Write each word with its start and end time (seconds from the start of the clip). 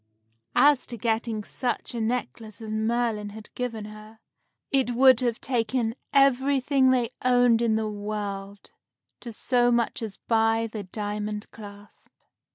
As 0.55 0.87
to 0.87 0.97
getting 0.97 1.43
such 1.43 1.93
a 1.93 2.01
necklace 2.01 2.59
as 2.59 2.73
Merlin 2.73 3.29
had 3.29 3.53
given 3.53 3.85
her, 3.85 4.17
it 4.71 4.95
would 4.95 5.19
have 5.19 5.39
taken 5.39 5.93
everything 6.11 6.89
they 6.89 7.09
owned 7.23 7.61
in 7.61 7.75
the 7.75 7.87
world 7.87 8.71
to 9.19 9.31
so 9.31 9.71
much 9.71 10.01
as 10.01 10.17
buy 10.17 10.65
the 10.65 10.81
diamond 10.81 11.51
clasp. 11.51 12.07